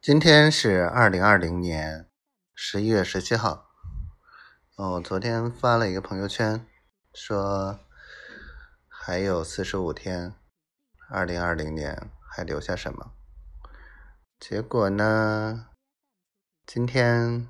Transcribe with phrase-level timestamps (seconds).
[0.00, 2.08] 今天是二零二零年
[2.54, 3.68] 十一月十七号。
[4.76, 6.64] 哦，我昨天发了一个朋友圈，
[7.12, 7.80] 说
[8.86, 10.36] 还有四十五天，
[11.10, 13.10] 二零二零年还留下什么？
[14.38, 15.66] 结果呢，
[16.64, 17.48] 今天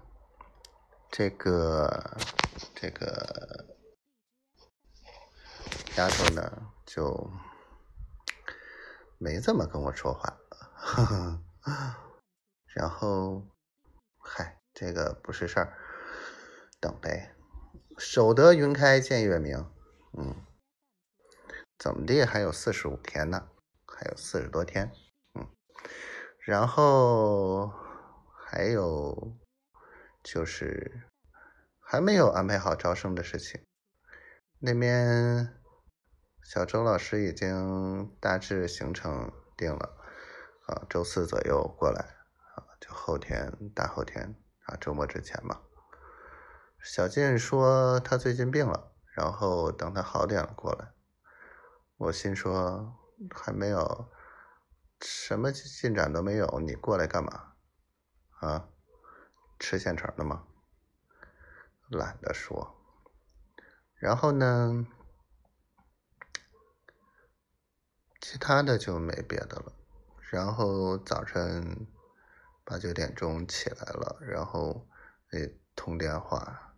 [1.10, 2.16] 这个
[2.74, 3.76] 这个
[5.96, 7.30] 丫头呢，就
[9.18, 10.38] 没怎么跟我说话。
[10.72, 11.04] 呵
[11.60, 11.94] 呵
[12.79, 13.42] 然后，
[14.18, 15.77] 嗨，这个不是事儿，
[16.78, 17.34] 等呗。
[17.98, 19.68] 守得云开见月明，
[20.16, 20.46] 嗯，
[21.77, 23.48] 怎么地还有四十五天呢？
[23.84, 24.92] 还有四十多天，
[25.34, 25.48] 嗯。
[26.38, 27.73] 然后
[28.46, 29.37] 还有
[30.23, 31.02] 就是
[31.80, 33.60] 还没有安排好招生的事情。
[34.60, 35.52] 那边
[36.45, 39.96] 小周老师已经大致行程定了，
[40.68, 42.17] 啊，周四左右过来。
[43.08, 44.34] 后天、大后天
[44.66, 45.62] 啊，周末之前嘛。
[46.82, 50.92] 小静说他最近病了，然后等他好点了过来。
[51.96, 52.95] 我心说
[53.30, 54.10] 还没有，
[55.00, 57.54] 什么进展都没有，你过来干嘛？
[58.40, 58.68] 啊？
[59.59, 60.45] 吃现成的吗？
[61.88, 62.76] 懒得说。
[63.95, 64.87] 然后呢，
[68.20, 69.72] 其他的就没别的了。
[70.31, 71.87] 然后早晨。
[72.69, 74.87] 八九点钟起来了，然后
[75.31, 76.75] 诶通电话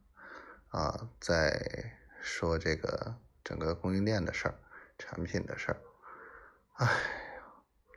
[0.68, 4.54] 啊，在说这个整个供应链的事儿、
[4.96, 5.82] 产品的事儿。
[6.74, 6.86] 哎，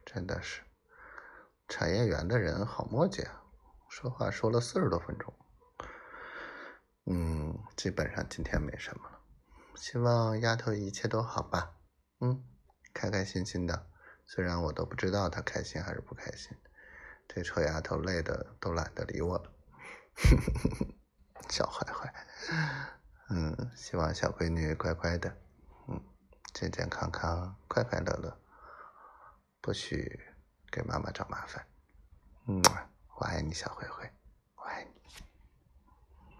[0.03, 0.63] 真的是
[1.67, 3.43] 产业园的人好磨叽啊！
[3.87, 5.31] 说话说了四十多分钟。
[7.05, 9.19] 嗯，基本上今天没什么了。
[9.75, 11.75] 希望丫头一切都好吧。
[12.21, 12.43] 嗯，
[12.91, 13.87] 开开心心的。
[14.25, 16.57] 虽然我都不知道她开心还是不开心。
[17.27, 19.51] 这臭丫头累的都懒得理我了，
[21.49, 22.13] 小坏坏，
[23.29, 25.35] 嗯，希望小闺女乖乖的，
[25.87, 25.99] 嗯，
[26.53, 28.39] 健健康康，快快乐乐，
[29.61, 30.19] 不许
[30.71, 31.65] 给妈妈找麻烦，
[32.47, 32.61] 嗯，
[33.17, 33.92] 我爱你，小坏坏。